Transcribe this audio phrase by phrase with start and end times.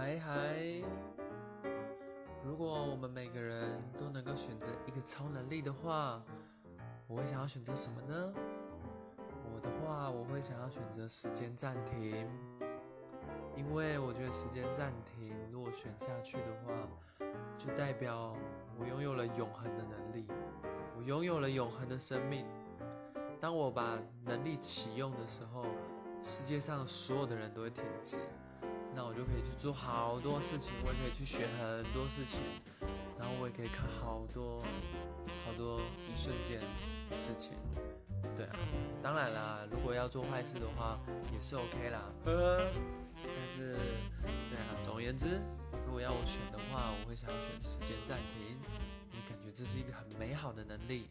[0.00, 0.82] 嗨嗨！
[2.42, 6.22] 如果我们每个人都能够选择一个超能力的话，
[7.06, 8.32] 我会想要选择什么呢？
[9.52, 12.26] 我的话，我会想要选择时间暂停，
[13.54, 16.72] 因为我觉得时间暂停如果选下去的话，
[17.58, 18.34] 就代表
[18.78, 20.26] 我拥有了永恒的能力，
[20.96, 22.46] 我拥有了永恒的生命。
[23.38, 25.66] 当我把能力启用的时候，
[26.22, 28.16] 世界上所有的人都会停止。
[28.94, 32.40] 那我就可以去做好多事情，我也可以去学很多事情，
[33.18, 34.60] 然后我也可以看好多
[35.44, 36.60] 好多一瞬间
[37.08, 37.52] 的事情。
[38.36, 38.56] 对啊，
[39.02, 40.98] 当然啦，如果要做坏事的话
[41.32, 42.02] 也是 OK 啦。
[42.24, 42.66] 呵呵。
[43.22, 43.76] 但是，
[44.48, 45.40] 对啊，总而言之，
[45.84, 48.56] 如果要我选的话，我会想要选时间暂停，
[49.12, 51.10] 因为感觉这是一个很美好的能力。